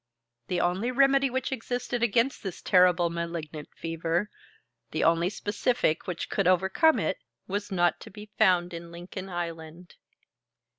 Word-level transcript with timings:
The 0.47 0.59
only 0.61 0.89
remedy 0.89 1.29
which 1.29 1.51
existed 1.51 2.01
against 2.01 2.41
this 2.41 2.63
terrible 2.63 3.11
malignant 3.11 3.69
fever, 3.75 4.31
the 4.89 5.03
only 5.03 5.29
specific 5.29 6.07
which 6.07 6.27
could 6.27 6.47
overcome 6.47 6.97
it, 6.97 7.17
was 7.45 7.71
not 7.71 7.99
to 7.99 8.09
be 8.09 8.31
found 8.39 8.73
in 8.73 8.91
Lincoln 8.91 9.29
Island. 9.29 9.93